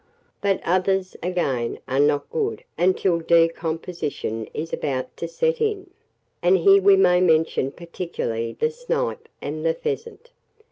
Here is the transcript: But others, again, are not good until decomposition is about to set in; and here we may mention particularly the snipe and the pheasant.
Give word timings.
But 0.41 0.61
others, 0.65 1.15
again, 1.21 1.77
are 1.87 1.99
not 1.99 2.27
good 2.31 2.63
until 2.75 3.19
decomposition 3.19 4.47
is 4.51 4.73
about 4.73 5.15
to 5.17 5.27
set 5.27 5.61
in; 5.61 5.91
and 6.41 6.57
here 6.57 6.81
we 6.81 6.95
may 6.95 7.21
mention 7.21 7.71
particularly 7.71 8.57
the 8.59 8.71
snipe 8.71 9.29
and 9.43 9.63
the 9.63 9.75
pheasant. 9.75 10.31